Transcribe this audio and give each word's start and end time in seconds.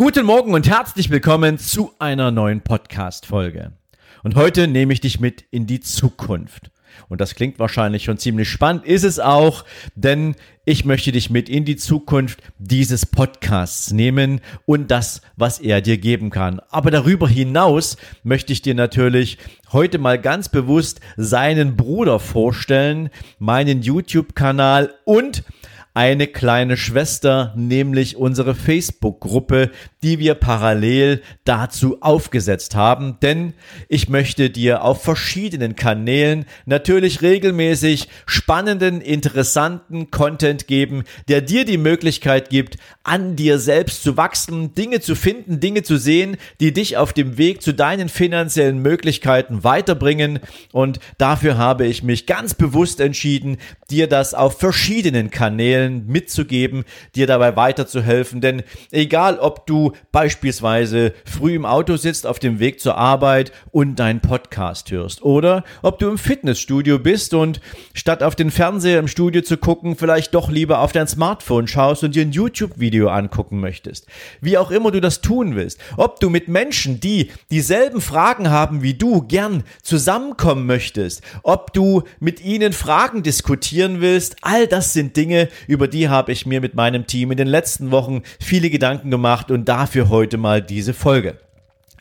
Guten 0.00 0.26
Morgen 0.26 0.54
und 0.54 0.68
herzlich 0.68 1.10
willkommen 1.10 1.58
zu 1.58 1.90
einer 1.98 2.30
neuen 2.30 2.60
Podcast-Folge. 2.60 3.72
Und 4.22 4.36
heute 4.36 4.68
nehme 4.68 4.92
ich 4.92 5.00
dich 5.00 5.18
mit 5.18 5.44
in 5.50 5.66
die 5.66 5.80
Zukunft. 5.80 6.70
Und 7.08 7.20
das 7.20 7.34
klingt 7.34 7.58
wahrscheinlich 7.58 8.04
schon 8.04 8.16
ziemlich 8.16 8.48
spannend, 8.48 8.84
ist 8.84 9.02
es 9.02 9.18
auch, 9.18 9.64
denn 9.96 10.36
ich 10.64 10.84
möchte 10.84 11.10
dich 11.10 11.30
mit 11.30 11.48
in 11.48 11.64
die 11.64 11.74
Zukunft 11.74 12.42
dieses 12.60 13.06
Podcasts 13.06 13.90
nehmen 13.90 14.40
und 14.66 14.92
das, 14.92 15.20
was 15.34 15.58
er 15.58 15.80
dir 15.80 15.98
geben 15.98 16.30
kann. 16.30 16.60
Aber 16.70 16.92
darüber 16.92 17.28
hinaus 17.28 17.96
möchte 18.22 18.52
ich 18.52 18.62
dir 18.62 18.76
natürlich 18.76 19.36
heute 19.72 19.98
mal 19.98 20.20
ganz 20.20 20.48
bewusst 20.48 21.00
seinen 21.16 21.74
Bruder 21.74 22.20
vorstellen, 22.20 23.10
meinen 23.40 23.82
YouTube-Kanal 23.82 24.94
und 25.04 25.42
eine 25.94 26.26
kleine 26.26 26.76
Schwester, 26.76 27.52
nämlich 27.56 28.16
unsere 28.16 28.54
Facebook-Gruppe, 28.54 29.70
die 30.02 30.18
wir 30.18 30.34
parallel 30.34 31.22
dazu 31.44 32.00
aufgesetzt 32.00 32.74
haben. 32.74 33.18
Denn 33.20 33.54
ich 33.88 34.08
möchte 34.08 34.50
dir 34.50 34.82
auf 34.82 35.02
verschiedenen 35.02 35.76
Kanälen 35.76 36.44
natürlich 36.66 37.22
regelmäßig 37.22 38.08
spannenden, 38.26 39.00
interessanten 39.00 40.10
Content 40.10 40.66
geben, 40.66 41.04
der 41.28 41.40
dir 41.40 41.64
die 41.64 41.78
Möglichkeit 41.78 42.50
gibt, 42.50 42.76
an 43.02 43.36
dir 43.36 43.58
selbst 43.58 44.02
zu 44.02 44.16
wachsen, 44.16 44.74
Dinge 44.74 45.00
zu 45.00 45.14
finden, 45.14 45.60
Dinge 45.60 45.82
zu 45.82 45.96
sehen, 45.96 46.36
die 46.60 46.72
dich 46.72 46.96
auf 46.96 47.12
dem 47.12 47.38
Weg 47.38 47.62
zu 47.62 47.72
deinen 47.72 48.08
finanziellen 48.08 48.78
Möglichkeiten 48.80 49.64
weiterbringen. 49.64 50.40
Und 50.72 51.00
dafür 51.16 51.56
habe 51.56 51.86
ich 51.86 52.02
mich 52.02 52.26
ganz 52.26 52.54
bewusst 52.54 53.00
entschieden, 53.00 53.56
dir 53.90 54.06
das 54.06 54.34
auf 54.34 54.58
verschiedenen 54.58 55.30
Kanälen 55.30 56.06
mitzugeben, 56.06 56.84
dir 57.14 57.26
dabei 57.26 57.56
weiterzuhelfen. 57.56 58.40
Denn 58.40 58.62
egal, 58.92 59.38
ob 59.38 59.66
du 59.66 59.87
beispielsweise 60.12 61.12
früh 61.24 61.54
im 61.54 61.64
Auto 61.64 61.96
sitzt 61.96 62.26
auf 62.26 62.38
dem 62.38 62.58
Weg 62.58 62.80
zur 62.80 62.96
Arbeit 62.96 63.52
und 63.70 63.96
deinen 63.96 64.20
Podcast 64.20 64.90
hörst 64.90 65.22
oder 65.22 65.64
ob 65.82 65.98
du 65.98 66.08
im 66.08 66.18
Fitnessstudio 66.18 66.98
bist 66.98 67.34
und 67.34 67.60
statt 67.94 68.22
auf 68.22 68.34
den 68.34 68.50
Fernseher 68.50 68.98
im 68.98 69.08
Studio 69.08 69.42
zu 69.42 69.56
gucken, 69.56 69.96
vielleicht 69.96 70.34
doch 70.34 70.50
lieber 70.50 70.80
auf 70.80 70.92
dein 70.92 71.08
Smartphone 71.08 71.68
schaust 71.68 72.04
und 72.04 72.14
dir 72.14 72.22
ein 72.22 72.32
YouTube-Video 72.32 73.08
angucken 73.08 73.60
möchtest. 73.60 74.06
Wie 74.40 74.58
auch 74.58 74.70
immer 74.70 74.90
du 74.90 75.00
das 75.00 75.20
tun 75.20 75.56
willst. 75.56 75.80
Ob 75.96 76.20
du 76.20 76.30
mit 76.30 76.48
Menschen, 76.48 77.00
die 77.00 77.30
dieselben 77.50 78.00
Fragen 78.00 78.50
haben 78.50 78.82
wie 78.82 78.94
du, 78.94 79.22
gern 79.22 79.64
zusammenkommen 79.82 80.66
möchtest. 80.66 81.22
Ob 81.42 81.72
du 81.72 82.02
mit 82.20 82.44
ihnen 82.44 82.72
Fragen 82.72 83.22
diskutieren 83.22 84.00
willst. 84.00 84.36
All 84.42 84.66
das 84.66 84.92
sind 84.92 85.16
Dinge, 85.16 85.48
über 85.66 85.88
die 85.88 86.08
habe 86.08 86.32
ich 86.32 86.46
mir 86.46 86.60
mit 86.60 86.74
meinem 86.74 87.06
Team 87.06 87.30
in 87.30 87.36
den 87.36 87.48
letzten 87.48 87.90
Wochen 87.90 88.22
viele 88.40 88.70
Gedanken 88.70 89.10
gemacht 89.10 89.50
und 89.50 89.68
dafür 89.78 90.08
heute 90.08 90.38
mal 90.38 90.60
diese 90.60 90.92
Folge. 90.92 91.36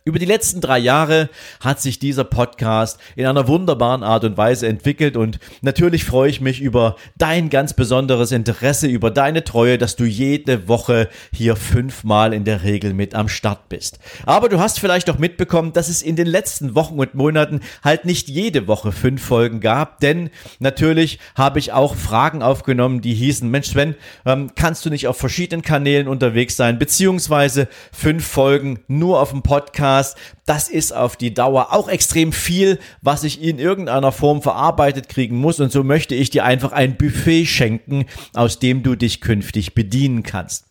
Über 0.07 0.19
die 0.19 0.25
letzten 0.25 0.61
drei 0.61 0.79
Jahre 0.79 1.29
hat 1.59 1.81
sich 1.81 1.99
dieser 1.99 2.23
Podcast 2.23 2.97
in 3.17 3.25
einer 3.25 3.49
wunderbaren 3.49 4.03
Art 4.03 4.23
und 4.23 4.37
Weise 4.37 4.65
entwickelt 4.65 5.17
und 5.17 5.37
natürlich 5.61 6.05
freue 6.05 6.29
ich 6.29 6.39
mich 6.39 6.61
über 6.61 6.95
dein 7.17 7.49
ganz 7.49 7.73
besonderes 7.73 8.31
Interesse, 8.31 8.87
über 8.87 9.11
deine 9.11 9.43
Treue, 9.43 9.77
dass 9.77 9.97
du 9.97 10.05
jede 10.05 10.69
Woche 10.69 11.09
hier 11.33 11.57
fünfmal 11.57 12.31
in 12.31 12.45
der 12.45 12.63
Regel 12.63 12.93
mit 12.93 13.15
am 13.15 13.27
Start 13.27 13.67
bist. 13.67 13.99
Aber 14.25 14.47
du 14.47 14.61
hast 14.61 14.79
vielleicht 14.79 15.09
auch 15.09 15.17
mitbekommen, 15.17 15.73
dass 15.73 15.89
es 15.89 16.01
in 16.01 16.15
den 16.15 16.27
letzten 16.27 16.73
Wochen 16.73 16.97
und 16.97 17.13
Monaten 17.13 17.59
halt 17.83 18.05
nicht 18.05 18.29
jede 18.29 18.65
Woche 18.69 18.93
fünf 18.93 19.21
Folgen 19.21 19.59
gab, 19.59 19.99
denn 19.99 20.29
natürlich 20.59 21.19
habe 21.35 21.59
ich 21.59 21.73
auch 21.73 21.95
Fragen 21.95 22.41
aufgenommen, 22.41 23.01
die 23.01 23.13
hießen, 23.13 23.51
Mensch 23.51 23.67
Sven, 23.67 23.95
ähm, 24.25 24.51
kannst 24.55 24.85
du 24.85 24.89
nicht 24.89 25.07
auf 25.07 25.17
verschiedenen 25.17 25.63
Kanälen 25.63 26.07
unterwegs 26.07 26.55
sein, 26.55 26.79
beziehungsweise 26.79 27.67
fünf 27.91 28.25
Folgen 28.25 28.79
nur 28.87 29.19
auf 29.19 29.31
dem 29.31 29.41
Podcast 29.41 29.96
Podcast. 29.97 30.17
Das 30.45 30.69
ist 30.69 30.93
auf 30.93 31.17
die 31.17 31.33
Dauer 31.33 31.73
auch 31.73 31.89
extrem 31.89 32.31
viel, 32.31 32.79
was 33.01 33.23
ich 33.23 33.41
in 33.41 33.59
irgendeiner 33.59 34.11
Form 34.11 34.41
verarbeitet 34.41 35.09
kriegen 35.09 35.37
muss. 35.37 35.59
Und 35.59 35.71
so 35.71 35.83
möchte 35.83 36.15
ich 36.15 36.29
dir 36.29 36.45
einfach 36.45 36.71
ein 36.71 36.97
Buffet 36.97 37.45
schenken, 37.45 38.05
aus 38.33 38.59
dem 38.59 38.81
du 38.81 38.95
dich 38.95 39.19
künftig 39.19 39.73
bedienen 39.75 40.23
kannst. 40.23 40.65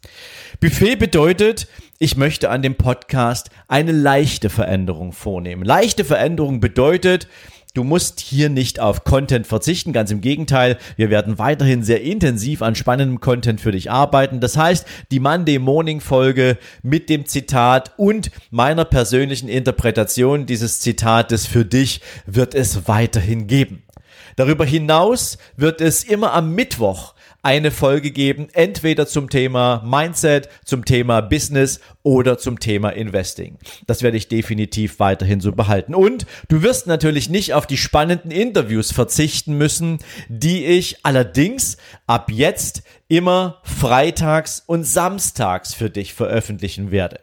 Buffet 0.60 0.96
bedeutet, 0.96 1.68
ich 1.98 2.16
möchte 2.16 2.48
an 2.48 2.62
dem 2.62 2.76
Podcast 2.76 3.50
eine 3.68 3.92
leichte 3.92 4.48
Veränderung 4.48 5.12
vornehmen. 5.12 5.64
Leichte 5.64 6.04
Veränderung 6.04 6.60
bedeutet, 6.60 7.28
Du 7.76 7.84
musst 7.84 8.20
hier 8.20 8.48
nicht 8.48 8.80
auf 8.80 9.04
Content 9.04 9.46
verzichten, 9.46 9.92
ganz 9.92 10.10
im 10.10 10.22
Gegenteil. 10.22 10.78
Wir 10.96 11.10
werden 11.10 11.38
weiterhin 11.38 11.82
sehr 11.82 12.00
intensiv 12.00 12.62
an 12.62 12.74
spannendem 12.74 13.20
Content 13.20 13.60
für 13.60 13.70
dich 13.70 13.90
arbeiten. 13.90 14.40
Das 14.40 14.56
heißt, 14.56 14.86
die 15.10 15.20
Monday 15.20 15.58
Morning 15.58 16.00
Folge 16.00 16.56
mit 16.82 17.10
dem 17.10 17.26
Zitat 17.26 17.92
und 17.98 18.30
meiner 18.50 18.86
persönlichen 18.86 19.50
Interpretation 19.50 20.46
dieses 20.46 20.80
Zitates 20.80 21.46
für 21.46 21.66
dich 21.66 22.00
wird 22.24 22.54
es 22.54 22.88
weiterhin 22.88 23.46
geben. 23.46 23.82
Darüber 24.36 24.64
hinaus 24.64 25.36
wird 25.58 25.82
es 25.82 26.02
immer 26.02 26.32
am 26.32 26.54
Mittwoch 26.54 27.12
eine 27.46 27.70
Folge 27.70 28.10
geben, 28.10 28.48
entweder 28.54 29.06
zum 29.06 29.30
Thema 29.30 29.80
Mindset, 29.86 30.48
zum 30.64 30.84
Thema 30.84 31.20
Business 31.20 31.78
oder 32.02 32.38
zum 32.38 32.58
Thema 32.58 32.90
Investing. 32.90 33.56
Das 33.86 34.02
werde 34.02 34.16
ich 34.16 34.26
definitiv 34.26 34.98
weiterhin 34.98 35.40
so 35.40 35.52
behalten. 35.52 35.94
Und 35.94 36.26
du 36.48 36.62
wirst 36.62 36.88
natürlich 36.88 37.30
nicht 37.30 37.54
auf 37.54 37.68
die 37.68 37.76
spannenden 37.76 38.32
Interviews 38.32 38.90
verzichten 38.90 39.56
müssen, 39.56 40.00
die 40.28 40.64
ich 40.64 41.04
allerdings 41.04 41.76
ab 42.08 42.32
jetzt 42.32 42.82
immer 43.06 43.60
freitags 43.62 44.64
und 44.66 44.82
samstags 44.82 45.72
für 45.72 45.88
dich 45.88 46.14
veröffentlichen 46.14 46.90
werde. 46.90 47.20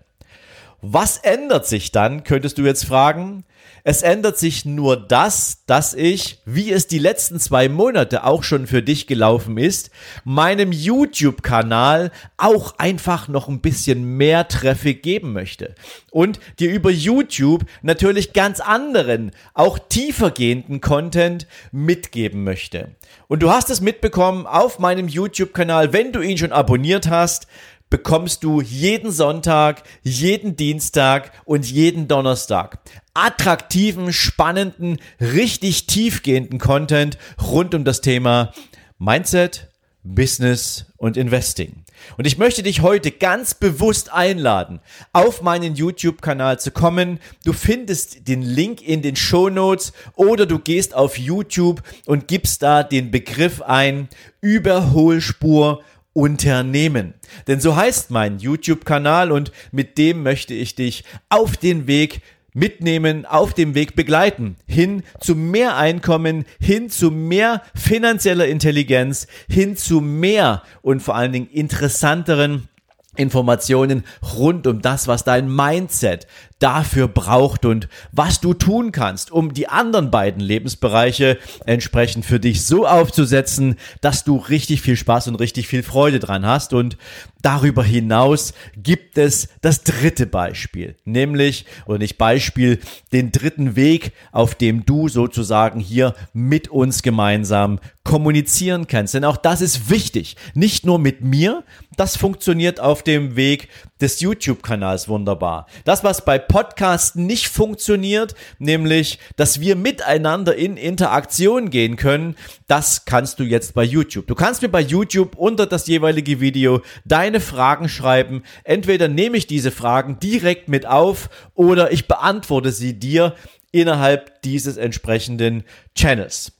Was 0.86 1.18
ändert 1.18 1.66
sich 1.66 1.94
dann, 1.94 2.26
könntest 2.26 2.58
du 2.58 2.64
jetzt 2.64 2.84
fragen? 2.84 3.46
Es 3.86 4.02
ändert 4.02 4.38
sich 4.38 4.66
nur 4.66 4.98
das, 4.98 5.64
dass 5.66 5.94
ich, 5.94 6.42
wie 6.46 6.74
es 6.74 6.88
die 6.88 7.00
letzten 7.00 7.40
zwei 7.40 7.70
Monate 7.70 8.26
auch 8.26 8.44
schon 8.44 8.68
für 8.68 8.84
dich 8.84 9.08
gelaufen 9.08 9.58
ist, 9.58 9.92
meinem 10.26 10.74
YouTube-Kanal 10.74 12.12
auch 12.36 12.78
einfach 12.80 13.30
noch 13.30 13.48
ein 13.48 13.62
bisschen 13.62 14.18
mehr 14.18 14.50
Traffic 14.50 15.04
geben 15.04 15.32
möchte. 15.32 15.74
Und 16.12 16.42
dir 16.60 16.70
über 16.70 16.92
YouTube 16.92 17.64
natürlich 17.82 18.34
ganz 18.34 18.60
anderen, 18.60 19.32
auch 19.54 19.80
tiefergehenden 19.80 20.82
Content 20.82 21.48
mitgeben 21.72 22.44
möchte. 22.44 22.96
Und 23.28 23.42
du 23.42 23.52
hast 23.52 23.70
es 23.70 23.82
mitbekommen 23.82 24.48
auf 24.48 24.80
meinem 24.80 25.08
YouTube-Kanal, 25.08 25.94
wenn 25.94 26.12
du 26.12 26.22
ihn 26.22 26.38
schon 26.38 26.52
abonniert 26.52 27.10
hast, 27.10 27.48
bekommst 27.94 28.44
du 28.44 28.60
jeden 28.60 29.12
Sonntag, 29.12 29.84
jeden 30.02 30.56
Dienstag 30.56 31.32
und 31.46 31.70
jeden 31.70 32.08
Donnerstag 32.08 32.80
attraktiven, 33.14 34.12
spannenden, 34.12 34.98
richtig 35.22 35.86
tiefgehenden 35.86 36.58
Content 36.58 37.20
rund 37.40 37.76
um 37.76 37.84
das 37.84 38.02
Thema 38.02 38.52
Mindset, 38.98 39.68
Business 40.04 40.86
und 40.98 41.18
Investing. 41.18 41.84
Und 42.18 42.26
ich 42.26 42.40
möchte 42.40 42.64
dich 42.64 42.82
heute 42.82 43.12
ganz 43.12 43.54
bewusst 43.54 44.12
einladen, 44.12 44.80
auf 45.14 45.44
meinen 45.44 45.76
YouTube-Kanal 45.76 46.60
zu 46.60 46.72
kommen. 46.72 47.20
Du 47.46 47.54
findest 47.54 48.28
den 48.28 48.42
Link 48.42 48.82
in 48.82 49.04
den 49.04 49.16
Show 49.16 49.50
Notes 49.50 49.94
oder 50.16 50.48
du 50.48 50.58
gehst 50.58 50.96
auf 50.96 51.20
YouTube 51.20 51.84
und 52.08 52.28
gibst 52.28 52.64
da 52.64 52.82
den 52.82 53.12
Begriff 53.12 53.62
ein 53.62 54.10
Überholspur 54.42 55.84
Unternehmen. 56.14 57.16
Denn 57.48 57.60
so 57.60 57.76
heißt 57.76 58.12
mein 58.12 58.40
YouTube-Kanal 58.40 59.32
und 59.32 59.52
mit 59.72 59.98
dem 59.98 60.24
möchte 60.24 60.54
ich 60.54 60.76
dich 60.76 61.04
auf 61.30 61.58
den 61.58 61.88
Weg 61.88 62.22
mitnehmen, 62.54 63.26
auf 63.26 63.54
dem 63.54 63.76
Weg 63.76 63.96
begleiten, 63.96 64.58
hin 64.68 65.04
zu 65.20 65.36
mehr 65.36 65.76
Einkommen, 65.76 66.46
hin 66.60 66.90
zu 66.90 67.12
mehr 67.12 67.64
finanzieller 67.76 68.48
Intelligenz, 68.48 69.28
hin 69.50 69.76
zu 69.76 70.02
mehr 70.02 70.62
und 70.82 71.02
vor 71.02 71.16
allen 71.16 71.34
Dingen 71.34 71.50
interessanteren 71.50 72.70
Informationen 73.16 74.04
rund 74.36 74.66
um 74.66 74.82
das, 74.82 75.08
was 75.08 75.24
dein 75.24 75.54
Mindset, 75.54 76.26
dafür 76.64 77.10
braucht 77.10 77.66
und 77.66 77.90
was 78.14 78.40
du 78.40 78.54
tun 78.54 78.94
kannst, 78.94 79.32
um 79.32 79.54
die 79.54 79.68
anderen 79.68 80.12
beiden 80.12 80.42
Lebensbereiche 80.42 81.38
entsprechend 81.66 82.26
für 82.26 82.40
dich 82.40 82.66
so 82.66 82.88
aufzusetzen, 82.88 83.76
dass 84.00 84.24
du 84.24 84.38
richtig 84.38 84.82
viel 84.82 84.96
Spaß 84.96 85.28
und 85.28 85.36
richtig 85.36 85.68
viel 85.68 85.84
Freude 85.84 86.20
dran 86.20 86.46
hast. 86.46 86.72
Und 86.72 86.98
darüber 87.42 87.84
hinaus 87.84 88.54
gibt 88.78 89.18
es 89.18 89.50
das 89.62 89.84
dritte 89.84 90.26
Beispiel, 90.26 90.96
nämlich, 91.04 91.66
oder 91.86 92.00
nicht 92.00 92.18
Beispiel, 92.18 92.80
den 93.12 93.34
dritten 93.34 93.76
Weg, 93.76 94.14
auf 94.32 94.56
dem 94.56 94.86
du 94.86 95.10
sozusagen 95.10 95.82
hier 95.82 96.16
mit 96.32 96.70
uns 96.70 97.04
gemeinsam 97.04 97.80
kommunizieren 98.06 98.88
kannst. 98.88 99.14
Denn 99.14 99.26
auch 99.26 99.38
das 99.38 99.60
ist 99.60 99.90
wichtig. 99.90 100.38
Nicht 100.54 100.86
nur 100.86 100.98
mit 100.98 101.22
mir, 101.22 101.64
das 101.98 102.16
funktioniert 102.16 102.80
auf 102.80 103.04
dem 103.04 103.36
Weg 103.36 103.68
des 104.04 104.20
YouTube-Kanals 104.20 105.08
wunderbar. 105.08 105.66
Das, 105.86 106.04
was 106.04 106.26
bei 106.26 106.38
Podcasts 106.38 107.16
nicht 107.16 107.48
funktioniert, 107.48 108.36
nämlich, 108.60 109.18
dass 109.38 109.62
wir 109.62 109.78
miteinander 109.78 110.56
in 110.56 110.76
Interaktion 110.76 111.70
gehen 111.70 111.96
können, 111.96 112.36
das 112.68 113.06
kannst 113.06 113.40
du 113.40 113.44
jetzt 113.44 113.74
bei 113.74 113.84
YouTube. 113.84 114.28
Du 114.28 114.36
kannst 114.36 114.62
mir 114.62 114.70
bei 114.70 114.82
YouTube 114.82 115.38
unter 115.38 115.66
das 115.66 115.88
jeweilige 115.88 116.42
Video 116.42 116.82
deine 117.06 117.40
Fragen 117.40 117.88
schreiben. 117.88 118.44
Entweder 118.66 119.08
nehme 119.08 119.38
ich 119.38 119.48
diese 119.48 119.72
Fragen 119.72 120.20
direkt 120.20 120.68
mit 120.68 120.86
auf 120.86 121.30
oder 121.56 121.92
ich 121.94 122.08
beantworte 122.08 122.74
sie 122.74 123.00
dir 123.00 123.36
innerhalb 123.72 124.42
dieses 124.42 124.76
entsprechenden 124.76 125.64
Channels. 125.96 126.52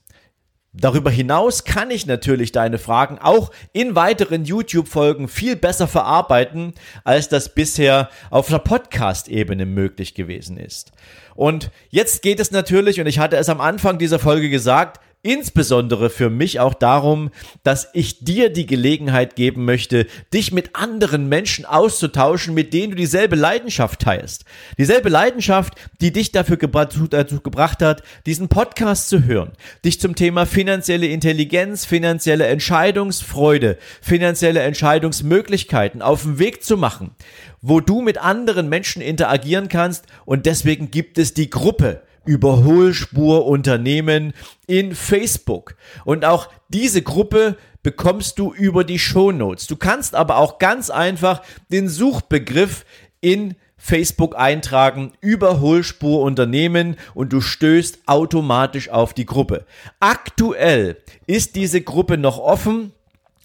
Darüber 0.76 1.08
hinaus 1.08 1.62
kann 1.62 1.92
ich 1.92 2.04
natürlich 2.04 2.50
deine 2.50 2.78
Fragen 2.78 3.20
auch 3.20 3.52
in 3.72 3.94
weiteren 3.94 4.44
YouTube-Folgen 4.44 5.28
viel 5.28 5.54
besser 5.54 5.86
verarbeiten, 5.86 6.74
als 7.04 7.28
das 7.28 7.54
bisher 7.54 8.10
auf 8.30 8.48
der 8.48 8.58
Podcast-Ebene 8.58 9.66
möglich 9.66 10.14
gewesen 10.14 10.56
ist. 10.56 10.90
Und 11.36 11.70
jetzt 11.90 12.22
geht 12.22 12.40
es 12.40 12.50
natürlich, 12.50 13.00
und 13.00 13.06
ich 13.06 13.20
hatte 13.20 13.36
es 13.36 13.48
am 13.48 13.60
Anfang 13.60 13.98
dieser 13.98 14.18
Folge 14.18 14.50
gesagt, 14.50 15.00
insbesondere 15.24 16.10
für 16.10 16.30
mich 16.30 16.60
auch 16.60 16.74
darum, 16.74 17.30
dass 17.62 17.88
ich 17.94 18.24
dir 18.24 18.50
die 18.50 18.66
Gelegenheit 18.66 19.36
geben 19.36 19.64
möchte, 19.64 20.06
dich 20.32 20.52
mit 20.52 20.76
anderen 20.76 21.28
Menschen 21.28 21.64
auszutauschen, 21.64 22.54
mit 22.54 22.72
denen 22.74 22.90
du 22.90 22.96
dieselbe 22.96 23.34
Leidenschaft 23.34 24.00
teilst. 24.00 24.44
Dieselbe 24.78 25.08
Leidenschaft, 25.08 25.74
die 26.00 26.12
dich 26.12 26.30
dafür 26.30 26.58
dazu 26.58 27.40
gebracht 27.40 27.80
hat, 27.82 28.02
diesen 28.26 28.48
Podcast 28.48 29.08
zu 29.08 29.24
hören, 29.24 29.52
dich 29.84 29.98
zum 29.98 30.14
Thema 30.14 30.44
finanzielle 30.44 31.06
Intelligenz, 31.06 31.86
finanzielle 31.86 32.46
Entscheidungsfreude, 32.46 33.78
finanzielle 34.02 34.60
Entscheidungsmöglichkeiten 34.60 36.02
auf 36.02 36.22
den 36.22 36.38
Weg 36.38 36.62
zu 36.62 36.76
machen, 36.76 37.12
wo 37.62 37.80
du 37.80 38.02
mit 38.02 38.18
anderen 38.18 38.68
Menschen 38.68 39.00
interagieren 39.00 39.68
kannst 39.68 40.04
und 40.26 40.44
deswegen 40.44 40.90
gibt 40.90 41.16
es 41.16 41.32
die 41.32 41.48
Gruppe 41.48 42.02
Überholspur 42.24 43.46
Unternehmen 43.46 44.32
in 44.66 44.94
Facebook. 44.94 45.76
Und 46.04 46.24
auch 46.24 46.48
diese 46.68 47.02
Gruppe 47.02 47.56
bekommst 47.82 48.38
du 48.38 48.52
über 48.52 48.82
die 48.82 48.98
Show 48.98 49.30
Notes. 49.30 49.66
Du 49.66 49.76
kannst 49.76 50.14
aber 50.14 50.38
auch 50.38 50.58
ganz 50.58 50.90
einfach 50.90 51.42
den 51.70 51.88
Suchbegriff 51.88 52.84
in 53.20 53.54
Facebook 53.76 54.36
eintragen, 54.38 55.12
Überholspur 55.20 56.22
Unternehmen 56.22 56.96
und 57.12 57.34
du 57.34 57.42
stößt 57.42 57.98
automatisch 58.06 58.88
auf 58.88 59.12
die 59.12 59.26
Gruppe. 59.26 59.66
Aktuell 60.00 60.96
ist 61.26 61.54
diese 61.54 61.82
Gruppe 61.82 62.16
noch 62.16 62.38
offen. 62.38 62.92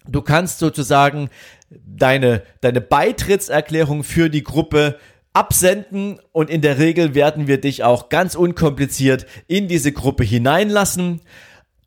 Du 0.07 0.21
kannst 0.21 0.59
sozusagen 0.59 1.29
deine, 1.69 2.43
deine 2.61 2.79
Beitrittserklärung 2.79 4.03
für 4.03 4.29
die 4.29 4.43
Gruppe 4.43 4.97
absenden 5.39 6.19
und 6.33 6.49
in 6.49 6.61
der 6.61 6.79
Regel 6.79 7.15
werden 7.15 7.47
wir 7.47 7.61
dich 7.61 7.85
auch 7.85 8.09
ganz 8.09 8.35
unkompliziert 8.35 9.25
in 9.47 9.69
diese 9.69 9.93
Gruppe 9.93 10.25
hineinlassen. 10.25 11.21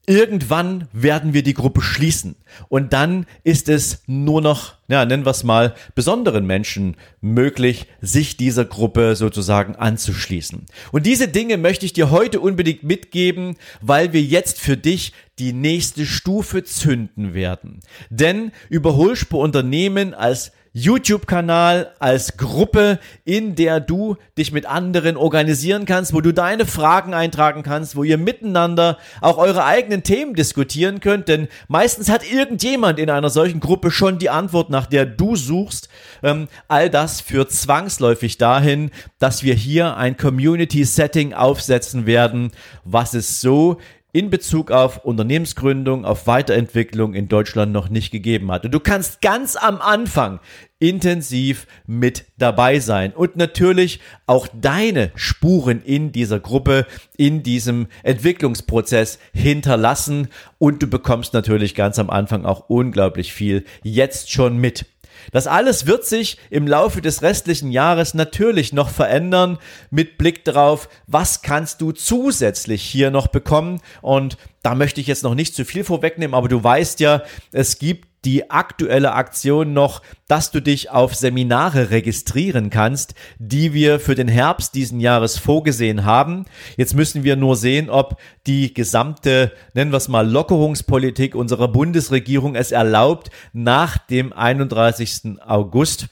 Irgendwann 0.06 0.88
werden 0.92 1.34
wir 1.34 1.42
die 1.42 1.52
Gruppe 1.52 1.82
schließen 1.82 2.34
und 2.70 2.94
dann 2.94 3.26
ist 3.44 3.68
es 3.68 4.02
nur 4.06 4.40
noch, 4.40 4.74
ja, 4.88 5.04
nennen 5.04 5.26
wir 5.26 5.30
es 5.30 5.44
mal, 5.44 5.74
besonderen 5.94 6.46
Menschen 6.46 6.96
möglich, 7.20 7.86
sich 8.00 8.38
dieser 8.38 8.64
Gruppe 8.64 9.16
sozusagen 9.16 9.76
anzuschließen. 9.76 10.64
Und 10.90 11.04
diese 11.04 11.28
Dinge 11.28 11.58
möchte 11.58 11.84
ich 11.84 11.92
dir 11.92 12.10
heute 12.10 12.40
unbedingt 12.40 12.82
mitgeben, 12.84 13.56
weil 13.82 14.14
wir 14.14 14.22
jetzt 14.22 14.58
für 14.58 14.78
dich 14.78 15.12
die 15.38 15.52
nächste 15.52 16.06
Stufe 16.06 16.64
zünden 16.64 17.34
werden. 17.34 17.80
Denn 18.08 18.50
Überholspur 18.70 19.40
Unternehmen 19.40 20.14
als 20.14 20.52
YouTube-Kanal 20.74 21.92
als 21.98 22.38
Gruppe, 22.38 22.98
in 23.24 23.54
der 23.54 23.80
du 23.80 24.16
dich 24.38 24.52
mit 24.52 24.64
anderen 24.64 25.16
organisieren 25.16 25.84
kannst, 25.84 26.14
wo 26.14 26.22
du 26.22 26.32
deine 26.32 26.64
Fragen 26.64 27.12
eintragen 27.12 27.62
kannst, 27.62 27.94
wo 27.94 28.04
ihr 28.04 28.16
miteinander 28.16 28.96
auch 29.20 29.36
eure 29.36 29.64
eigenen 29.64 30.02
Themen 30.02 30.34
diskutieren 30.34 31.00
könnt, 31.00 31.28
denn 31.28 31.48
meistens 31.68 32.08
hat 32.08 32.30
irgendjemand 32.30 32.98
in 32.98 33.10
einer 33.10 33.28
solchen 33.28 33.60
Gruppe 33.60 33.90
schon 33.90 34.18
die 34.18 34.30
Antwort, 34.30 34.70
nach 34.70 34.86
der 34.86 35.04
du 35.04 35.36
suchst. 35.36 35.90
Ähm, 36.22 36.48
all 36.68 36.88
das 36.88 37.20
führt 37.20 37.52
zwangsläufig 37.52 38.38
dahin, 38.38 38.90
dass 39.18 39.42
wir 39.42 39.54
hier 39.54 39.96
ein 39.96 40.16
Community-Setting 40.16 41.34
aufsetzen 41.34 42.06
werden, 42.06 42.50
was 42.84 43.12
es 43.12 43.40
so 43.40 43.78
in 44.12 44.28
Bezug 44.28 44.70
auf 44.70 45.04
Unternehmensgründung, 45.04 46.04
auf 46.04 46.26
Weiterentwicklung 46.26 47.14
in 47.14 47.28
Deutschland 47.28 47.72
noch 47.72 47.88
nicht 47.88 48.10
gegeben 48.10 48.52
hat. 48.52 48.64
Und 48.64 48.72
du 48.72 48.80
kannst 48.80 49.22
ganz 49.22 49.56
am 49.56 49.80
Anfang 49.80 50.40
intensiv 50.78 51.66
mit 51.86 52.26
dabei 52.36 52.80
sein 52.80 53.12
und 53.12 53.36
natürlich 53.36 54.00
auch 54.26 54.48
deine 54.52 55.12
Spuren 55.14 55.80
in 55.82 56.12
dieser 56.12 56.40
Gruppe, 56.40 56.86
in 57.16 57.42
diesem 57.42 57.86
Entwicklungsprozess 58.02 59.18
hinterlassen 59.32 60.28
und 60.58 60.82
du 60.82 60.88
bekommst 60.88 61.32
natürlich 61.32 61.74
ganz 61.74 61.98
am 61.98 62.10
Anfang 62.10 62.44
auch 62.44 62.68
unglaublich 62.68 63.32
viel 63.32 63.64
jetzt 63.82 64.30
schon 64.30 64.58
mit. 64.58 64.86
Das 65.30 65.46
alles 65.46 65.86
wird 65.86 66.04
sich 66.04 66.38
im 66.50 66.66
Laufe 66.66 67.00
des 67.00 67.22
restlichen 67.22 67.70
Jahres 67.70 68.14
natürlich 68.14 68.72
noch 68.72 68.90
verändern 68.90 69.58
mit 69.90 70.18
Blick 70.18 70.44
darauf, 70.44 70.88
was 71.06 71.42
kannst 71.42 71.80
du 71.80 71.92
zusätzlich 71.92 72.82
hier 72.82 73.10
noch 73.10 73.28
bekommen. 73.28 73.80
Und 74.00 74.36
da 74.62 74.74
möchte 74.74 75.00
ich 75.00 75.06
jetzt 75.06 75.24
noch 75.24 75.34
nicht 75.34 75.54
zu 75.54 75.64
viel 75.64 75.84
vorwegnehmen, 75.84 76.34
aber 76.34 76.48
du 76.48 76.62
weißt 76.62 77.00
ja, 77.00 77.22
es 77.50 77.78
gibt 77.78 78.08
die 78.24 78.50
aktuelle 78.50 79.12
Aktion 79.14 79.72
noch, 79.72 80.00
dass 80.28 80.52
du 80.52 80.60
dich 80.60 80.90
auf 80.90 81.14
Seminare 81.14 81.90
registrieren 81.90 82.70
kannst, 82.70 83.14
die 83.38 83.74
wir 83.74 83.98
für 83.98 84.14
den 84.14 84.28
Herbst 84.28 84.74
diesen 84.74 85.00
Jahres 85.00 85.38
vorgesehen 85.38 86.04
haben. 86.04 86.44
Jetzt 86.76 86.94
müssen 86.94 87.24
wir 87.24 87.34
nur 87.34 87.56
sehen, 87.56 87.90
ob 87.90 88.20
die 88.46 88.72
gesamte, 88.72 89.52
nennen 89.74 89.90
wir 89.90 89.96
es 89.96 90.08
mal, 90.08 90.28
Lockerungspolitik 90.28 91.34
unserer 91.34 91.68
Bundesregierung 91.68 92.54
es 92.54 92.70
erlaubt, 92.70 93.30
nach 93.52 93.98
dem 93.98 94.32
31. 94.32 95.40
August 95.44 96.06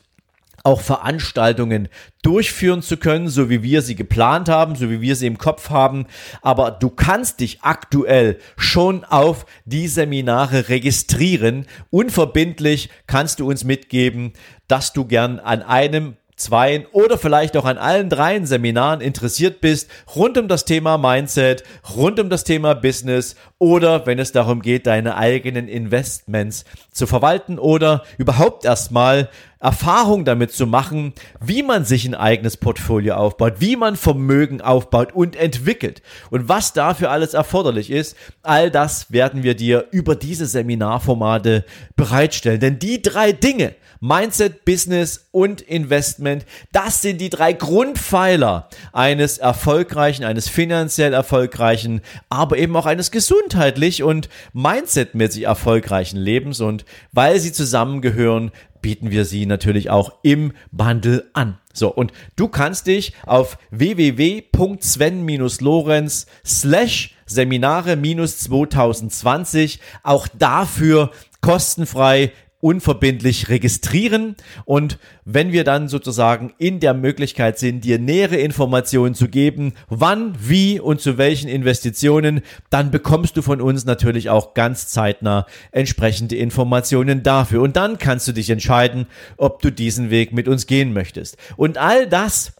auch 0.62 0.80
Veranstaltungen 0.80 1.88
durchführen 2.22 2.82
zu 2.82 2.96
können, 2.96 3.28
so 3.28 3.48
wie 3.48 3.62
wir 3.62 3.82
sie 3.82 3.94
geplant 3.94 4.48
haben, 4.48 4.76
so 4.76 4.90
wie 4.90 5.00
wir 5.00 5.16
sie 5.16 5.26
im 5.26 5.38
Kopf 5.38 5.70
haben. 5.70 6.06
Aber 6.42 6.70
du 6.70 6.90
kannst 6.90 7.40
dich 7.40 7.62
aktuell 7.62 8.38
schon 8.56 9.04
auf 9.04 9.46
die 9.64 9.88
Seminare 9.88 10.68
registrieren. 10.68 11.66
Unverbindlich 11.90 12.90
kannst 13.06 13.40
du 13.40 13.48
uns 13.48 13.64
mitgeben, 13.64 14.32
dass 14.68 14.92
du 14.92 15.04
gern 15.04 15.38
an 15.38 15.62
einem 15.62 16.16
zweien 16.40 16.86
oder 16.92 17.18
vielleicht 17.18 17.56
auch 17.56 17.64
an 17.64 17.78
allen 17.78 18.08
dreien 18.08 18.46
Seminaren 18.46 19.00
interessiert 19.00 19.60
bist, 19.60 19.90
rund 20.16 20.38
um 20.38 20.48
das 20.48 20.64
Thema 20.64 20.98
Mindset, 20.98 21.62
rund 21.94 22.18
um 22.18 22.30
das 22.30 22.44
Thema 22.44 22.74
Business 22.74 23.36
oder 23.58 24.06
wenn 24.06 24.18
es 24.18 24.32
darum 24.32 24.62
geht, 24.62 24.86
deine 24.86 25.16
eigenen 25.16 25.68
Investments 25.68 26.64
zu 26.92 27.06
verwalten 27.06 27.58
oder 27.58 28.04
überhaupt 28.18 28.64
erstmal 28.64 29.28
Erfahrung 29.60 30.24
damit 30.24 30.52
zu 30.52 30.66
machen, 30.66 31.12
wie 31.38 31.62
man 31.62 31.84
sich 31.84 32.06
ein 32.06 32.14
eigenes 32.14 32.56
Portfolio 32.56 33.14
aufbaut, 33.14 33.56
wie 33.58 33.76
man 33.76 33.96
Vermögen 33.96 34.62
aufbaut 34.62 35.12
und 35.12 35.36
entwickelt 35.36 36.00
und 36.30 36.48
was 36.48 36.72
dafür 36.72 37.10
alles 37.10 37.34
erforderlich 37.34 37.90
ist. 37.90 38.16
All 38.42 38.70
das 38.70 39.12
werden 39.12 39.42
wir 39.42 39.54
dir 39.54 39.86
über 39.90 40.16
diese 40.16 40.46
Seminarformate 40.46 41.66
bereitstellen. 41.94 42.60
Denn 42.60 42.78
die 42.78 43.02
drei 43.02 43.32
Dinge, 43.32 43.74
Mindset, 44.00 44.64
Business 44.64 45.28
und 45.30 45.60
Investment, 45.60 46.46
das 46.72 47.02
sind 47.02 47.20
die 47.20 47.28
drei 47.28 47.52
Grundpfeiler 47.52 48.70
eines 48.94 49.36
erfolgreichen, 49.36 50.24
eines 50.24 50.48
finanziell 50.48 51.12
erfolgreichen, 51.12 52.00
aber 52.30 52.56
eben 52.56 52.74
auch 52.76 52.86
eines 52.86 53.10
gesundheitlich 53.10 54.02
und 54.02 54.30
mindsetmäßig 54.54 55.42
erfolgreichen 55.42 56.16
Lebens. 56.16 56.62
Und 56.62 56.86
weil 57.12 57.38
sie 57.40 57.52
zusammengehören, 57.52 58.52
bieten 58.82 59.10
wir 59.10 59.24
sie 59.24 59.46
natürlich 59.46 59.88
auch 59.90 60.12
im 60.22 60.52
Bundle 60.72 61.30
an. 61.32 61.58
So, 61.72 61.90
und 61.92 62.12
du 62.36 62.46
kannst 62.48 62.86
dich 62.86 63.14
auf 63.26 63.58
www.sven-lorenz 63.70 66.26
slash 66.44 67.16
Seminare 67.26 67.96
2020 67.96 69.80
auch 70.02 70.28
dafür 70.28 71.10
kostenfrei 71.40 72.32
unverbindlich 72.60 73.48
registrieren 73.48 74.36
und 74.64 74.98
wenn 75.24 75.52
wir 75.52 75.64
dann 75.64 75.88
sozusagen 75.88 76.52
in 76.58 76.80
der 76.80 76.94
Möglichkeit 76.94 77.58
sind, 77.58 77.84
dir 77.84 77.98
nähere 77.98 78.36
Informationen 78.36 79.14
zu 79.14 79.28
geben, 79.28 79.72
wann, 79.88 80.34
wie 80.40 80.78
und 80.78 81.00
zu 81.00 81.18
welchen 81.18 81.48
Investitionen, 81.48 82.42
dann 82.68 82.90
bekommst 82.90 83.36
du 83.36 83.42
von 83.42 83.60
uns 83.60 83.84
natürlich 83.84 84.28
auch 84.30 84.54
ganz 84.54 84.88
zeitnah 84.88 85.46
entsprechende 85.72 86.36
Informationen 86.36 87.22
dafür 87.22 87.62
und 87.62 87.76
dann 87.76 87.98
kannst 87.98 88.28
du 88.28 88.32
dich 88.32 88.50
entscheiden, 88.50 89.06
ob 89.36 89.62
du 89.62 89.70
diesen 89.70 90.10
Weg 90.10 90.32
mit 90.32 90.48
uns 90.48 90.66
gehen 90.66 90.92
möchtest. 90.92 91.36
Und 91.56 91.78
all 91.78 92.06
das 92.06 92.52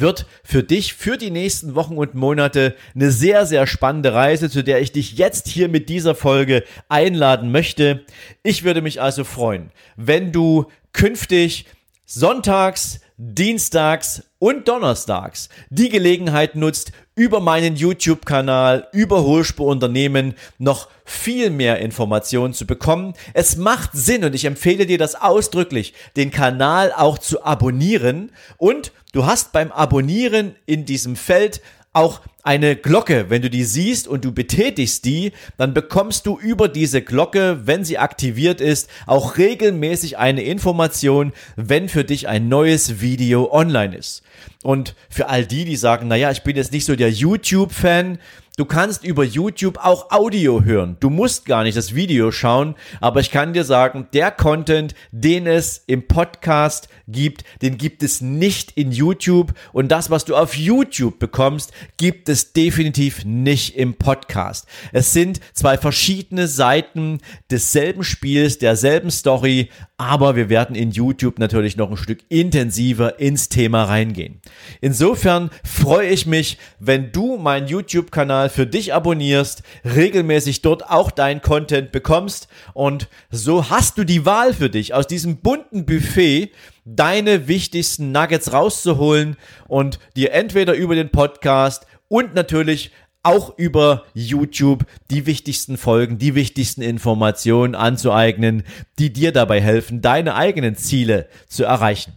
wird 0.00 0.26
für 0.42 0.62
dich 0.62 0.94
für 0.94 1.16
die 1.16 1.30
nächsten 1.30 1.74
Wochen 1.74 1.96
und 1.96 2.14
Monate 2.14 2.74
eine 2.94 3.10
sehr, 3.10 3.46
sehr 3.46 3.66
spannende 3.66 4.12
Reise, 4.12 4.50
zu 4.50 4.64
der 4.64 4.80
ich 4.80 4.92
dich 4.92 5.12
jetzt 5.18 5.48
hier 5.48 5.68
mit 5.68 5.88
dieser 5.88 6.14
Folge 6.14 6.64
einladen 6.88 7.52
möchte. 7.52 8.04
Ich 8.42 8.64
würde 8.64 8.82
mich 8.82 9.00
also 9.00 9.24
freuen, 9.24 9.70
wenn 9.96 10.32
du 10.32 10.66
künftig 10.92 11.66
sonntags, 12.04 13.00
dienstags 13.16 14.24
und 14.42 14.66
donnerstags 14.66 15.50
die 15.70 15.88
Gelegenheit 15.88 16.56
nutzt, 16.56 16.90
über 17.14 17.38
meinen 17.38 17.76
YouTube-Kanal, 17.76 18.88
über 18.92 19.22
Hohlspur 19.22 19.68
Unternehmen 19.68 20.34
noch 20.58 20.88
viel 21.04 21.50
mehr 21.50 21.78
Informationen 21.78 22.52
zu 22.52 22.66
bekommen. 22.66 23.14
Es 23.34 23.56
macht 23.56 23.90
Sinn 23.92 24.24
und 24.24 24.34
ich 24.34 24.44
empfehle 24.44 24.84
dir 24.84 24.98
das 24.98 25.14
ausdrücklich, 25.14 25.94
den 26.16 26.32
Kanal 26.32 26.92
auch 26.92 27.18
zu 27.18 27.44
abonnieren 27.44 28.32
und 28.56 28.90
du 29.12 29.26
hast 29.26 29.52
beim 29.52 29.70
Abonnieren 29.70 30.56
in 30.66 30.86
diesem 30.86 31.14
Feld 31.14 31.60
auch 31.92 32.20
eine 32.42 32.74
Glocke. 32.74 33.26
Wenn 33.28 33.42
du 33.42 33.50
die 33.50 33.64
siehst 33.64 34.08
und 34.08 34.24
du 34.24 34.32
betätigst 34.32 35.04
die, 35.04 35.32
dann 35.58 35.74
bekommst 35.74 36.26
du 36.26 36.38
über 36.38 36.68
diese 36.68 37.02
Glocke, 37.02 37.66
wenn 37.66 37.84
sie 37.84 37.98
aktiviert 37.98 38.60
ist, 38.60 38.88
auch 39.06 39.36
regelmäßig 39.38 40.18
eine 40.18 40.42
Information, 40.42 41.32
wenn 41.56 41.88
für 41.88 42.04
dich 42.04 42.28
ein 42.28 42.48
neues 42.48 43.00
Video 43.00 43.52
online 43.52 43.96
ist. 43.96 44.22
Und 44.62 44.94
für 45.08 45.28
all 45.28 45.46
die, 45.46 45.64
die 45.64 45.76
sagen, 45.76 46.08
naja, 46.08 46.30
ich 46.30 46.42
bin 46.42 46.56
jetzt 46.56 46.72
nicht 46.72 46.84
so 46.84 46.96
der 46.96 47.10
YouTube-Fan, 47.10 48.18
Du 48.58 48.66
kannst 48.66 49.02
über 49.02 49.24
YouTube 49.24 49.78
auch 49.82 50.10
Audio 50.10 50.62
hören. 50.62 50.98
Du 51.00 51.08
musst 51.08 51.46
gar 51.46 51.62
nicht 51.62 51.74
das 51.74 51.94
Video 51.94 52.30
schauen, 52.30 52.74
aber 53.00 53.20
ich 53.20 53.30
kann 53.30 53.54
dir 53.54 53.64
sagen, 53.64 54.08
der 54.12 54.30
Content, 54.30 54.94
den 55.10 55.46
es 55.46 55.82
im 55.86 56.06
Podcast 56.06 56.88
gibt, 57.08 57.44
den 57.62 57.78
gibt 57.78 58.02
es 58.02 58.20
nicht 58.20 58.72
in 58.72 58.92
YouTube 58.92 59.54
und 59.72 59.88
das, 59.88 60.10
was 60.10 60.26
du 60.26 60.36
auf 60.36 60.54
YouTube 60.54 61.18
bekommst, 61.18 61.72
gibt 61.96 62.28
es 62.28 62.52
definitiv 62.52 63.24
nicht 63.24 63.74
im 63.74 63.94
Podcast. 63.94 64.66
Es 64.92 65.14
sind 65.14 65.40
zwei 65.54 65.78
verschiedene 65.78 66.46
Seiten 66.46 67.20
desselben 67.50 68.04
Spiels, 68.04 68.58
derselben 68.58 69.10
Story, 69.10 69.70
aber 69.96 70.36
wir 70.36 70.50
werden 70.50 70.76
in 70.76 70.90
YouTube 70.90 71.38
natürlich 71.38 71.78
noch 71.78 71.90
ein 71.90 71.96
Stück 71.96 72.18
intensiver 72.28 73.18
ins 73.18 73.48
Thema 73.48 73.84
reingehen. 73.84 74.42
Insofern 74.82 75.48
freue 75.64 76.08
ich 76.08 76.26
mich, 76.26 76.58
wenn 76.78 77.12
du 77.12 77.38
meinen 77.38 77.66
YouTube-Kanal 77.66 78.41
für 78.50 78.66
dich 78.66 78.94
abonnierst, 78.94 79.62
regelmäßig 79.84 80.62
dort 80.62 80.88
auch 80.88 81.10
dein 81.10 81.42
Content 81.42 81.92
bekommst 81.92 82.48
und 82.74 83.08
so 83.30 83.70
hast 83.70 83.98
du 83.98 84.04
die 84.04 84.24
Wahl 84.24 84.54
für 84.54 84.70
dich 84.70 84.94
aus 84.94 85.06
diesem 85.06 85.38
bunten 85.38 85.86
Buffet 85.86 86.50
deine 86.84 87.48
wichtigsten 87.48 88.12
Nuggets 88.12 88.52
rauszuholen 88.52 89.36
und 89.68 89.98
dir 90.16 90.32
entweder 90.32 90.74
über 90.74 90.94
den 90.94 91.10
Podcast 91.10 91.86
und 92.08 92.34
natürlich 92.34 92.90
auch 93.22 93.56
über 93.56 94.04
YouTube 94.14 94.84
die 95.10 95.26
wichtigsten 95.26 95.76
Folgen, 95.76 96.18
die 96.18 96.34
wichtigsten 96.34 96.82
Informationen 96.82 97.74
anzueignen, 97.74 98.64
die 98.98 99.12
dir 99.12 99.32
dabei 99.32 99.60
helfen, 99.60 100.00
deine 100.00 100.34
eigenen 100.34 100.76
Ziele 100.76 101.28
zu 101.46 101.64
erreichen. 101.64 102.14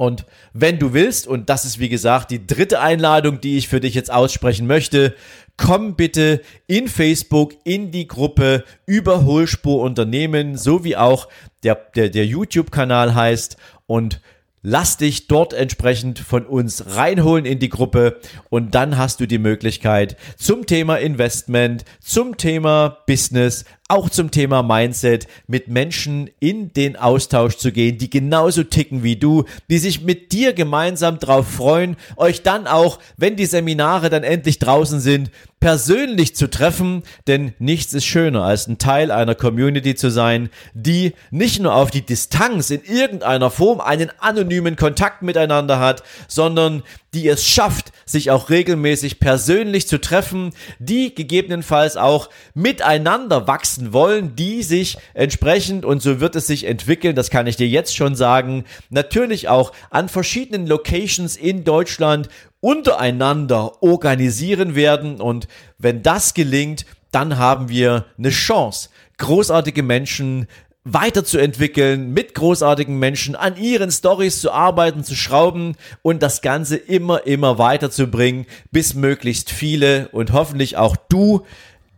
Und 0.00 0.24
wenn 0.54 0.78
du 0.78 0.94
willst, 0.94 1.26
und 1.26 1.50
das 1.50 1.66
ist 1.66 1.78
wie 1.78 1.90
gesagt 1.90 2.30
die 2.30 2.46
dritte 2.46 2.80
Einladung, 2.80 3.42
die 3.42 3.58
ich 3.58 3.68
für 3.68 3.80
dich 3.80 3.92
jetzt 3.94 4.10
aussprechen 4.10 4.66
möchte, 4.66 5.14
komm 5.58 5.94
bitte 5.94 6.40
in 6.66 6.88
Facebook 6.88 7.52
in 7.64 7.90
die 7.90 8.08
Gruppe 8.08 8.64
Überholspur 8.86 9.82
Unternehmen, 9.82 10.56
so 10.56 10.84
wie 10.84 10.96
auch 10.96 11.28
der, 11.64 11.74
der, 11.74 12.08
der 12.08 12.24
YouTube-Kanal 12.24 13.14
heißt. 13.14 13.58
Und 13.86 14.22
Lass 14.62 14.98
dich 14.98 15.26
dort 15.26 15.54
entsprechend 15.54 16.18
von 16.18 16.44
uns 16.44 16.94
reinholen 16.94 17.46
in 17.46 17.60
die 17.60 17.70
Gruppe. 17.70 18.20
Und 18.50 18.74
dann 18.74 18.98
hast 18.98 19.20
du 19.20 19.26
die 19.26 19.38
Möglichkeit 19.38 20.18
zum 20.36 20.66
Thema 20.66 20.96
Investment, 20.96 21.86
zum 21.98 22.36
Thema 22.36 22.98
Business, 23.06 23.64
auch 23.90 24.08
zum 24.08 24.30
Thema 24.30 24.62
Mindset 24.62 25.26
mit 25.46 25.68
Menschen 25.68 26.30
in 26.38 26.72
den 26.72 26.96
Austausch 26.96 27.56
zu 27.56 27.72
gehen, 27.72 27.98
die 27.98 28.08
genauso 28.08 28.62
ticken 28.62 29.02
wie 29.02 29.16
du, 29.16 29.44
die 29.68 29.78
sich 29.78 30.02
mit 30.02 30.32
dir 30.32 30.52
gemeinsam 30.52 31.18
drauf 31.18 31.48
freuen, 31.48 31.96
euch 32.16 32.42
dann 32.42 32.66
auch, 32.66 32.98
wenn 33.16 33.36
die 33.36 33.46
Seminare 33.46 34.08
dann 34.08 34.22
endlich 34.22 34.58
draußen 34.58 35.00
sind, 35.00 35.30
persönlich 35.60 36.34
zu 36.34 36.48
treffen, 36.48 37.02
denn 37.26 37.52
nichts 37.58 37.92
ist 37.92 38.06
schöner 38.06 38.42
als 38.44 38.66
ein 38.66 38.78
Teil 38.78 39.10
einer 39.10 39.34
Community 39.34 39.94
zu 39.94 40.10
sein, 40.10 40.48
die 40.72 41.12
nicht 41.30 41.60
nur 41.60 41.74
auf 41.74 41.90
die 41.90 42.04
Distanz 42.04 42.70
in 42.70 42.82
irgendeiner 42.82 43.50
Form 43.50 43.80
einen 43.80 44.10
anonymen 44.20 44.76
Kontakt 44.76 45.20
miteinander 45.20 45.78
hat, 45.78 46.02
sondern 46.28 46.82
die 47.12 47.28
es 47.28 47.46
schafft, 47.46 47.92
sich 48.06 48.30
auch 48.30 48.48
regelmäßig 48.50 49.20
persönlich 49.20 49.86
zu 49.86 50.00
treffen, 50.00 50.52
die 50.78 51.14
gegebenenfalls 51.14 51.96
auch 51.96 52.30
miteinander 52.54 53.46
wachsen 53.46 53.79
wollen, 53.92 54.36
die 54.36 54.62
sich 54.62 54.98
entsprechend, 55.14 55.84
und 55.84 56.02
so 56.02 56.20
wird 56.20 56.36
es 56.36 56.46
sich 56.46 56.64
entwickeln, 56.64 57.14
das 57.14 57.30
kann 57.30 57.46
ich 57.46 57.56
dir 57.56 57.68
jetzt 57.68 57.96
schon 57.96 58.14
sagen, 58.14 58.64
natürlich 58.88 59.48
auch 59.48 59.72
an 59.90 60.08
verschiedenen 60.08 60.66
Locations 60.66 61.36
in 61.36 61.64
Deutschland 61.64 62.28
untereinander 62.60 63.82
organisieren 63.82 64.74
werden. 64.74 65.20
Und 65.20 65.48
wenn 65.78 66.02
das 66.02 66.34
gelingt, 66.34 66.86
dann 67.10 67.38
haben 67.38 67.68
wir 67.68 68.06
eine 68.18 68.30
Chance, 68.30 68.90
großartige 69.18 69.82
Menschen 69.82 70.46
weiterzuentwickeln, 70.84 72.12
mit 72.12 72.34
großartigen 72.34 72.98
Menschen 72.98 73.36
an 73.36 73.56
ihren 73.56 73.90
Stories 73.90 74.40
zu 74.40 74.50
arbeiten, 74.50 75.04
zu 75.04 75.14
schrauben 75.14 75.76
und 76.02 76.22
das 76.22 76.40
Ganze 76.40 76.76
immer, 76.76 77.26
immer 77.26 77.58
weiterzubringen, 77.58 78.46
bis 78.70 78.94
möglichst 78.94 79.50
viele 79.50 80.08
und 80.08 80.32
hoffentlich 80.32 80.78
auch 80.78 80.96
du 81.08 81.44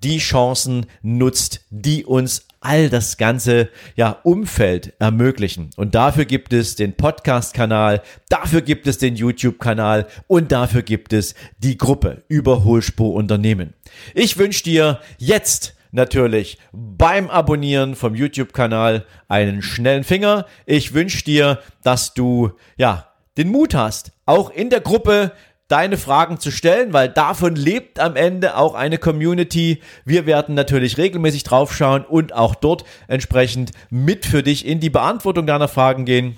die 0.04 0.18
Chancen 0.18 0.86
nutzt, 1.02 1.64
die 1.70 2.04
uns 2.04 2.46
all 2.60 2.88
das 2.88 3.16
ganze 3.16 3.68
ja, 3.96 4.18
Umfeld 4.22 4.94
ermöglichen. 4.98 5.70
Und 5.76 5.94
dafür 5.94 6.24
gibt 6.24 6.52
es 6.52 6.76
den 6.76 6.94
Podcast-Kanal, 6.94 8.02
dafür 8.28 8.62
gibt 8.62 8.86
es 8.86 8.98
den 8.98 9.16
YouTube-Kanal 9.16 10.06
und 10.28 10.52
dafür 10.52 10.82
gibt 10.82 11.12
es 11.12 11.34
die 11.58 11.76
Gruppe 11.76 12.22
Überholspur 12.28 13.14
Unternehmen. 13.14 13.74
Ich 14.14 14.38
wünsche 14.38 14.64
dir 14.64 15.00
jetzt 15.18 15.74
natürlich 15.90 16.58
beim 16.72 17.28
Abonnieren 17.30 17.96
vom 17.96 18.14
YouTube-Kanal 18.14 19.04
einen 19.28 19.62
schnellen 19.62 20.04
Finger. 20.04 20.46
Ich 20.64 20.94
wünsche 20.94 21.24
dir, 21.24 21.58
dass 21.82 22.14
du 22.14 22.52
ja 22.76 23.08
den 23.36 23.48
Mut 23.48 23.74
hast, 23.74 24.12
auch 24.26 24.50
in 24.50 24.70
der 24.70 24.80
Gruppe 24.80 25.32
deine 25.68 25.96
Fragen 25.96 26.38
zu 26.38 26.50
stellen, 26.50 26.92
weil 26.92 27.08
davon 27.08 27.56
lebt 27.56 27.98
am 27.98 28.16
Ende 28.16 28.56
auch 28.56 28.74
eine 28.74 28.98
Community. 28.98 29.80
Wir 30.04 30.26
werden 30.26 30.54
natürlich 30.54 30.98
regelmäßig 30.98 31.44
draufschauen 31.44 32.04
und 32.04 32.34
auch 32.34 32.54
dort 32.54 32.84
entsprechend 33.08 33.72
mit 33.88 34.26
für 34.26 34.42
dich 34.42 34.66
in 34.66 34.80
die 34.80 34.90
Beantwortung 34.90 35.46
deiner 35.46 35.68
Fragen 35.68 36.04
gehen. 36.04 36.36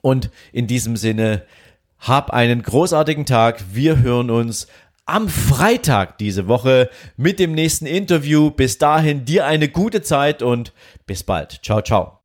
Und 0.00 0.30
in 0.52 0.66
diesem 0.66 0.96
Sinne, 0.96 1.44
hab 1.98 2.30
einen 2.30 2.62
großartigen 2.62 3.26
Tag. 3.26 3.64
Wir 3.72 4.00
hören 4.00 4.30
uns 4.30 4.66
am 5.06 5.28
Freitag 5.28 6.18
diese 6.18 6.48
Woche 6.48 6.90
mit 7.16 7.38
dem 7.38 7.52
nächsten 7.52 7.86
Interview. 7.86 8.50
Bis 8.50 8.78
dahin 8.78 9.24
dir 9.24 9.46
eine 9.46 9.68
gute 9.68 10.02
Zeit 10.02 10.42
und 10.42 10.72
bis 11.06 11.22
bald. 11.22 11.60
Ciao, 11.62 11.82
ciao. 11.82 12.23